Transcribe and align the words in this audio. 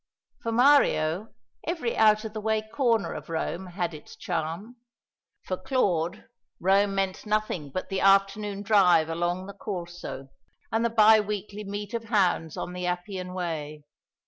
For 0.41 0.51
Mario 0.51 1.27
every 1.67 1.95
out 1.95 2.25
of 2.25 2.33
the 2.33 2.41
way 2.41 2.67
corner 2.67 3.13
of 3.13 3.29
Rome 3.29 3.67
had 3.67 3.93
its 3.93 4.15
charm 4.15 4.77
for 5.45 5.57
Claude 5.57 6.25
Rome 6.59 6.95
meant 6.95 7.23
nothing 7.27 7.69
but 7.69 7.89
the 7.89 7.99
afternoon 8.01 8.63
drive 8.63 9.09
along 9.09 9.45
the 9.45 9.53
Corso, 9.53 10.29
and 10.71 10.83
the 10.83 10.89
bi 10.89 11.19
weekly 11.19 11.63
meet 11.63 11.93
of 11.93 12.05
hounds 12.05 12.57
on 12.57 12.73
the 12.73 12.87
Appian 12.87 13.35
Way. 13.35 13.83